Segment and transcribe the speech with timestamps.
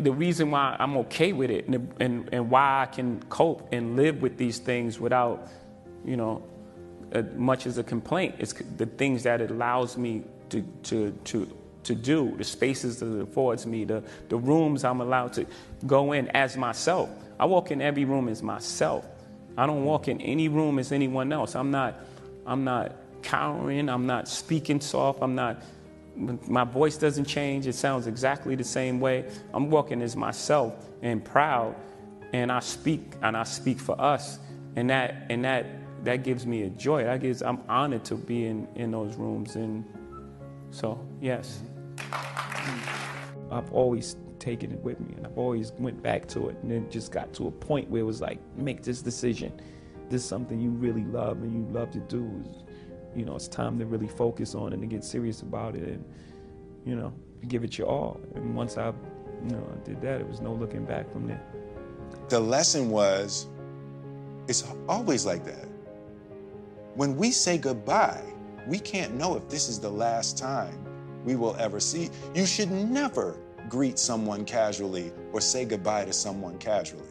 [0.00, 3.96] the reason why I'm okay with it and, and, and why I can cope and
[3.96, 5.48] live with these things without,
[6.04, 6.42] you know,
[7.36, 11.94] much as a complaint is the things that it allows me to, to, to, to
[11.94, 15.46] do, the spaces that it affords me, the, the rooms I'm allowed to
[15.86, 17.08] go in as myself.
[17.40, 19.06] I walk in every room as myself.
[19.56, 21.54] I don't walk in any room as anyone else.
[21.54, 22.00] I'm not,
[22.46, 23.88] I'm not cowering.
[23.88, 25.20] I'm not speaking soft.
[25.22, 25.62] I'm not,
[26.18, 27.66] my voice doesn't change.
[27.66, 29.24] It sounds exactly the same way.
[29.54, 31.76] I'm walking as myself and proud.
[32.32, 34.38] And I speak, and I speak for us.
[34.76, 35.66] And that, and that,
[36.04, 37.04] that gives me a joy.
[37.04, 39.56] That gives, I'm honored to be in, in those rooms.
[39.56, 39.84] And
[40.70, 41.62] so, yes.
[43.50, 46.90] I've always taken it with me and I've always went back to it and then
[46.90, 49.52] just got to a point where it was like, make this decision.
[50.08, 52.44] This is something you really love and you love to do.
[53.16, 55.82] You know, it's time to really focus on it and to get serious about it
[55.82, 56.04] and,
[56.84, 57.12] you know,
[57.48, 58.20] give it your all.
[58.34, 58.88] And once I,
[59.44, 61.42] you know, I did that, it was no looking back from there.
[62.28, 63.46] The lesson was,
[64.46, 65.68] it's always like that.
[66.94, 68.22] When we say goodbye,
[68.66, 70.84] we can't know if this is the last time
[71.24, 72.10] we will ever see.
[72.34, 73.36] You should never
[73.68, 77.04] greet someone casually or say goodbye to someone casually.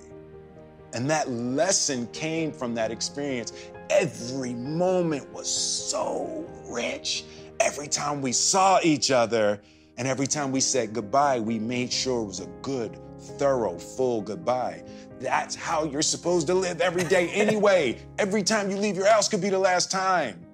[0.94, 3.54] And that lesson came from that experience.
[3.90, 7.24] Every moment was so rich.
[7.60, 9.62] Every time we saw each other
[9.98, 13.00] and every time we said goodbye, we made sure it was a good,
[13.40, 14.84] thorough, full goodbye.
[15.20, 18.00] That's how you're supposed to live every day anyway.
[18.20, 20.46] every time you leave your house could be the last time.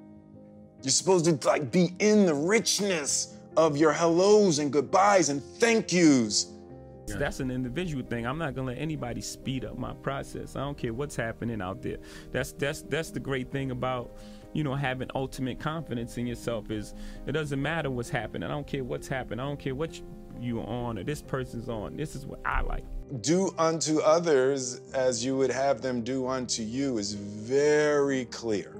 [0.81, 5.92] You're supposed to like be in the richness of your hellos and goodbyes and thank
[5.92, 6.53] yous.
[7.08, 8.26] That's an individual thing.
[8.26, 10.56] I'm not gonna let anybody speed up my process.
[10.56, 11.98] I don't care what's happening out there.
[12.32, 14.12] That's that's that's the great thing about
[14.54, 16.94] you know having ultimate confidence in yourself is
[17.26, 18.50] it doesn't matter what's happening.
[18.50, 19.40] I don't care what's happening.
[19.40, 20.00] I don't care what
[20.40, 21.96] you are on or this person's on.
[21.96, 22.84] This is what I like.
[23.22, 28.76] Do unto others as you would have them do unto you is very clear.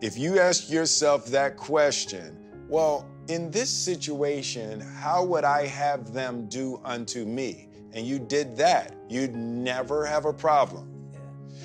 [0.00, 2.36] If you ask yourself that question,
[2.68, 7.68] well, in this situation, how would I have them do unto me?
[7.92, 10.90] And you did that, you'd never have a problem.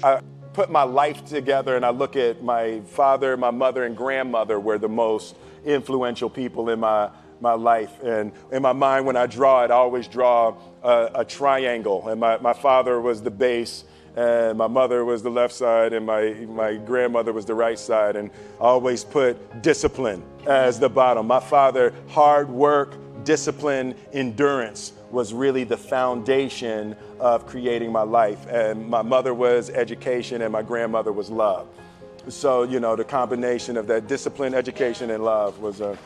[0.03, 0.22] I
[0.53, 4.78] put my life together and I look at my father, my mother, and grandmother were
[4.78, 7.09] the most influential people in my,
[7.42, 8.00] my life.
[8.03, 12.08] And in my mind, when I draw it, I always draw a, a triangle.
[12.09, 16.06] And my, my father was the base and my mother was the left side and
[16.06, 21.28] my, my grandmother was the right side and I always put discipline as the bottom.
[21.28, 22.96] My father hard work
[23.26, 28.46] discipline endurance was really the foundation of creating my life.
[28.48, 31.68] And my mother was education and my grandmother was love.
[32.30, 35.97] So you know the combination of that discipline education and love was a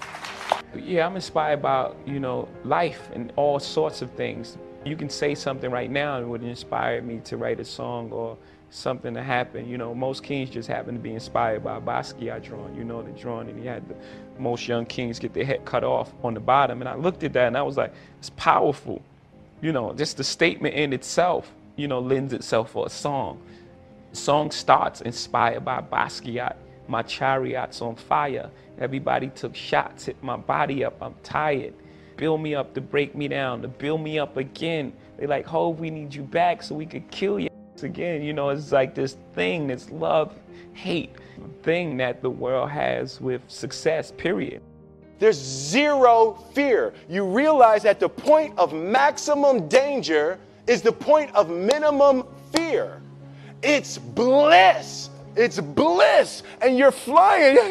[0.75, 5.35] yeah i'm inspired by you know life and all sorts of things you can say
[5.35, 8.37] something right now and would inspire me to write a song or
[8.69, 9.67] something to happen.
[9.67, 12.75] You know, most kings just happen to be inspired by a Basquiat drawing.
[12.75, 13.95] You know, the drawing, and he had the
[14.37, 16.81] most young kings get their head cut off on the bottom.
[16.81, 19.01] And I looked at that and I was like, it's powerful.
[19.61, 23.41] You know, just the statement in itself, you know, lends itself for a song.
[24.11, 26.55] The song starts inspired by Basquiat.
[26.87, 28.49] My chariot's on fire.
[28.79, 30.95] Everybody took shots, hit my body up.
[31.01, 31.73] I'm tired
[32.19, 34.91] build me up, to break me down, to build me up again.
[35.17, 37.49] They like, Hov, we need you back so we could kill you
[37.81, 38.21] again.
[38.21, 40.35] You know, it's like this thing, this love,
[40.73, 41.15] hate
[41.63, 44.61] thing that the world has with success, period.
[45.17, 46.93] There's zero fear.
[47.07, 53.01] You realize that the point of maximum danger is the point of minimum fear.
[53.63, 55.09] It's bliss.
[55.39, 57.55] It's bliss, and you're flying,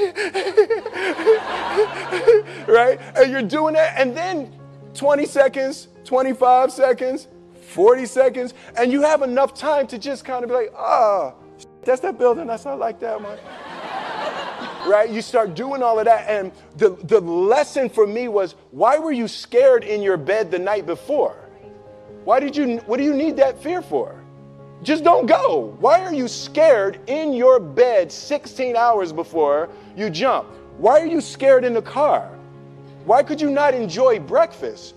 [2.66, 2.98] right?
[3.14, 4.50] And you're doing that, and then
[4.94, 7.28] 20 seconds, 25 seconds,
[7.60, 11.34] 40 seconds, and you have enough time to just kind of be like, ah, oh,
[11.84, 12.46] that's that building.
[12.46, 13.38] That's not like that one.
[14.90, 15.10] right?
[15.10, 16.26] You start doing all of that.
[16.26, 20.58] And the, the lesson for me was why were you scared in your bed the
[20.58, 21.36] night before?
[22.24, 24.17] Why did you, what do you need that fear for?
[24.82, 25.76] Just don't go.
[25.80, 30.46] Why are you scared in your bed 16 hours before you jump?
[30.78, 32.30] Why are you scared in the car?
[33.04, 34.94] Why could you not enjoy breakfast?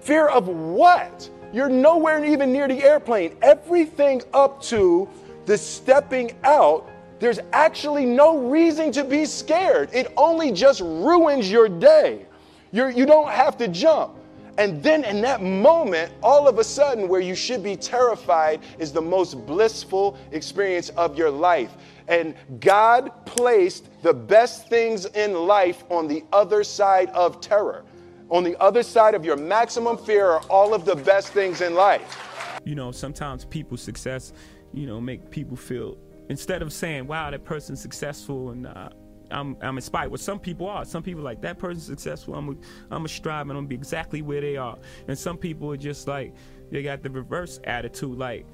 [0.00, 1.28] Fear of what?
[1.52, 3.36] You're nowhere even near the airplane.
[3.42, 5.08] Everything up to
[5.46, 6.88] the stepping out,
[7.18, 9.88] there's actually no reason to be scared.
[9.92, 12.26] It only just ruins your day.
[12.70, 14.16] You're, you don't have to jump.
[14.56, 18.92] And then in that moment, all of a sudden, where you should be terrified is
[18.92, 21.76] the most blissful experience of your life.
[22.06, 27.84] And God placed the best things in life on the other side of terror.
[28.30, 31.74] On the other side of your maximum fear are all of the best things in
[31.74, 32.60] life.
[32.64, 34.32] You know, sometimes people's success,
[34.72, 35.98] you know, make people feel
[36.30, 38.88] instead of saying, "Wow, that person's successful," and uh,
[39.30, 40.10] I'm I'm inspired.
[40.10, 40.84] Well, some people are.
[40.84, 42.34] Some people like that person's successful.
[42.34, 42.54] I'm a,
[42.94, 44.78] I'm a strive and I'm gonna be exactly where they are.
[45.08, 46.34] And some people are just like
[46.70, 48.46] they got the reverse attitude, like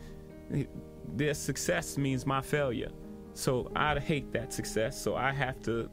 [1.14, 2.90] their success means my failure.
[3.34, 5.00] So I hate that success.
[5.00, 5.88] So I have to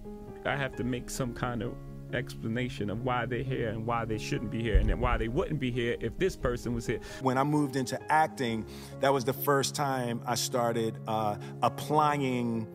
[0.45, 1.73] I have to make some kind of
[2.13, 5.59] explanation of why they're here and why they shouldn't be here and why they wouldn't
[5.59, 6.99] be here if this person was here.
[7.21, 8.65] When I moved into acting,
[9.01, 12.67] that was the first time I started uh, applying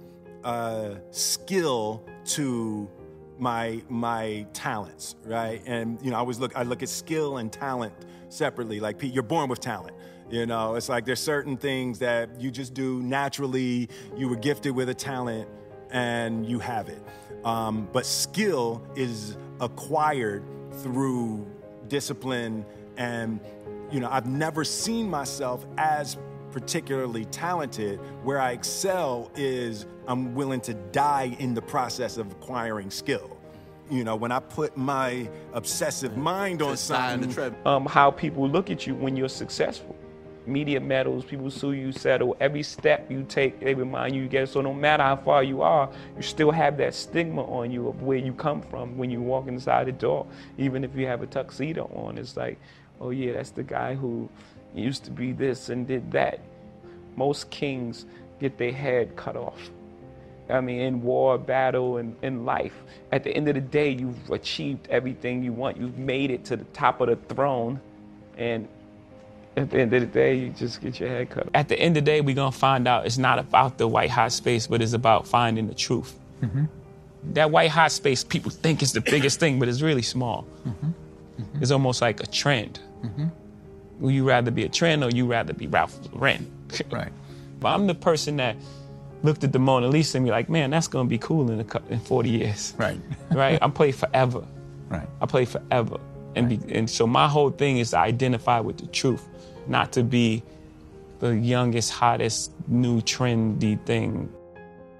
[0.44, 2.88] uh, skill to
[3.38, 5.62] my my talents, right?
[5.66, 7.92] And you know, I always look I look at skill and talent
[8.28, 8.80] separately.
[8.80, 9.96] Like Pete, you're born with talent.
[10.30, 13.88] You know, it's like there's certain things that you just do naturally.
[14.16, 15.48] You were gifted with a talent,
[15.90, 17.02] and you have it.
[17.44, 20.44] Um, but skill is acquired
[20.82, 21.46] through
[21.88, 22.64] discipline,
[22.96, 23.40] and
[23.90, 26.16] you know, I've never seen myself as
[26.52, 27.98] particularly talented.
[28.22, 33.38] Where I excel is I'm willing to die in the process of acquiring skill.
[33.90, 38.86] You know, when I put my obsessive mind on something, um, how people look at
[38.86, 39.96] you when you're successful.
[40.44, 42.36] Media medals, people sue you, settle.
[42.40, 44.48] Every step you take, they remind you you get.
[44.48, 48.02] So no matter how far you are, you still have that stigma on you of
[48.02, 50.26] where you come from when you walk inside the door.
[50.58, 52.58] Even if you have a tuxedo on, it's like,
[53.00, 54.28] oh yeah, that's the guy who
[54.74, 56.40] used to be this and did that.
[57.16, 58.06] Most kings
[58.40, 59.70] get their head cut off.
[60.50, 62.74] I mean, in war, battle, and in life.
[63.12, 65.76] At the end of the day, you've achieved everything you want.
[65.76, 67.80] You've made it to the top of the throne.
[68.36, 68.68] And
[69.56, 71.48] at the end of the day, you just get your head cut.
[71.54, 73.86] At the end of the day, we're going to find out it's not about the
[73.86, 76.18] white hot space, but it's about finding the truth.
[76.42, 76.64] Mm-hmm.
[77.34, 80.44] That white hot space, people think is the biggest thing, but it's really small.
[80.66, 80.86] Mm-hmm.
[80.86, 81.62] Mm-hmm.
[81.62, 82.80] It's almost like a trend.
[84.02, 86.50] Would you rather be a trend or you rather be Ralph Lauren?
[86.90, 87.12] right.
[87.60, 88.56] But I'm the person that
[89.22, 91.82] looked at the Mona Lisa and be like, man, that's gonna be cool in, a,
[91.88, 92.74] in 40 years.
[92.76, 92.98] Right.
[93.30, 93.62] right.
[93.62, 94.44] I play forever.
[94.88, 95.08] Right.
[95.20, 96.00] I play forever.
[96.34, 96.66] And right.
[96.66, 99.24] be, and so my whole thing is to identify with the truth,
[99.68, 100.42] not to be
[101.20, 104.28] the youngest, hottest, new trendy thing.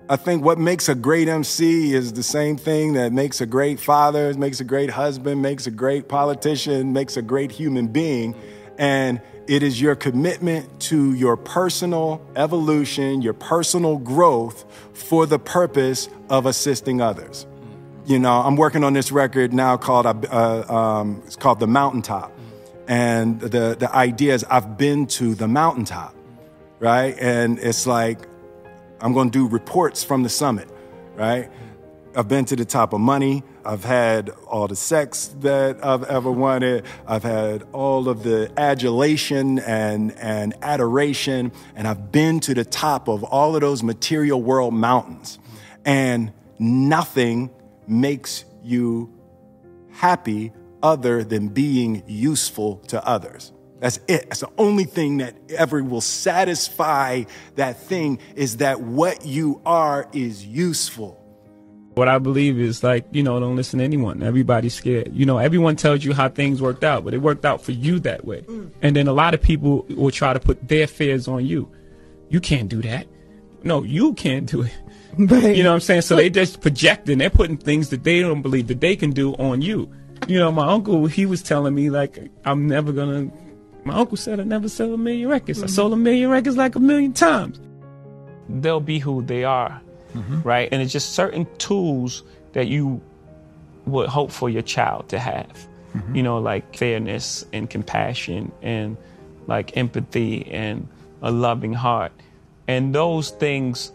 [0.09, 3.81] I think what makes a great MC is the same thing that makes a great
[3.81, 8.37] father, makes a great husband, makes a great politician, makes a great human being.
[8.79, 16.09] And it is your commitment to your personal evolution, your personal growth for the purpose
[16.31, 17.47] of assisting others.
[18.05, 22.33] You know, I'm working on this record now called uh, um, it's called The Mountaintop,
[22.89, 26.15] and the the idea is I've been to the mountaintop,
[26.81, 27.17] right?
[27.19, 28.19] And it's like
[29.01, 30.69] I'm going to do reports from the summit,
[31.15, 31.51] right?
[32.15, 33.43] I've been to the top of money.
[33.65, 36.85] I've had all the sex that I've ever wanted.
[37.07, 41.53] I've had all of the adulation and, and adoration.
[41.75, 45.39] And I've been to the top of all of those material world mountains.
[45.87, 47.51] And nothing
[47.87, 49.11] makes you
[49.93, 53.53] happy other than being useful to others.
[53.81, 54.29] That's it.
[54.29, 57.25] That's the only thing that ever will satisfy
[57.57, 61.22] that thing is that what you are is useful.
[61.95, 64.23] What I believe is like, you know, don't listen to anyone.
[64.23, 65.11] Everybody's scared.
[65.13, 68.01] You know, everyone tells you how things worked out, but it worked out for you
[68.01, 68.43] that way.
[68.43, 68.71] Mm.
[68.81, 71.71] And then a lot of people will try to put their fears on you.
[72.31, 73.07] You can't do that.
[73.63, 74.73] No, you can't do it.
[75.19, 75.55] Right.
[75.55, 76.01] You know what I'm saying?
[76.01, 79.35] So they just projecting, they're putting things that they don't believe that they can do
[79.35, 79.93] on you.
[80.27, 83.31] You know, my uncle, he was telling me like, I'm never gonna,
[83.85, 85.59] my uncle said I never sell a million records.
[85.59, 85.67] Mm-hmm.
[85.67, 87.61] I sold a million records like a million times.
[88.49, 89.83] They'll be who they are
[90.15, 90.43] mm-hmm.
[90.43, 90.69] right?
[90.73, 93.01] And it's just certain tools that you
[93.87, 95.67] would hope for your child to have.
[95.95, 96.15] Mm-hmm.
[96.17, 98.97] You know, like fairness and compassion and
[99.47, 100.89] like empathy and
[101.21, 102.13] a loving heart.
[102.69, 103.93] And those things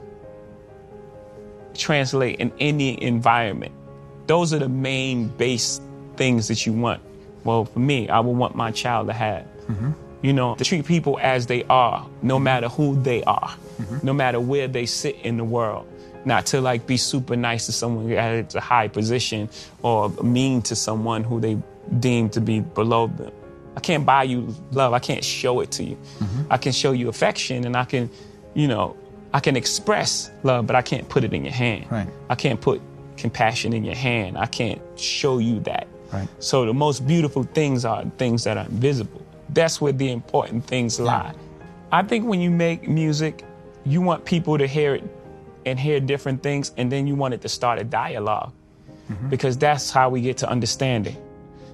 [1.74, 3.74] translate in any environment.
[4.28, 5.80] Those are the main base
[6.18, 7.02] things that you want.
[7.44, 9.44] Well, for me, I would want my child to have.
[9.68, 9.92] Mm-hmm.
[10.22, 12.44] You know, to treat people as they are, no mm-hmm.
[12.44, 14.00] matter who they are, mm-hmm.
[14.06, 15.88] no matter where they sit in the world
[16.28, 19.50] not to like be super nice to someone at a high position
[19.82, 21.58] or mean to someone who they
[22.00, 23.32] deem to be below them.
[23.76, 24.94] I can't buy you love.
[24.94, 25.96] I can't show it to you.
[25.96, 26.52] Mm-hmm.
[26.52, 28.10] I can show you affection and I can,
[28.54, 28.96] you know,
[29.34, 31.90] I can express love, but I can't put it in your hand.
[31.90, 32.08] Right.
[32.30, 32.82] I can't put
[33.18, 34.38] compassion in your hand.
[34.38, 35.88] I can't show you that.
[36.12, 36.28] Right.
[36.40, 39.22] So the most beautiful things are things that are invisible.
[39.50, 41.34] That's where the important things lie.
[41.92, 43.46] I think when you make music,
[43.86, 45.04] you want people to hear it
[45.68, 48.52] and hear different things, and then you wanted to start a dialogue
[49.10, 49.30] mm-hmm.
[49.30, 51.18] because that's how we get to understanding.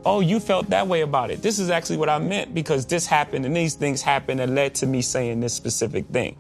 [0.06, 1.42] oh, you felt that way about it.
[1.42, 4.76] This is actually what I meant because this happened and these things happened that led
[4.76, 6.36] to me saying this specific thing.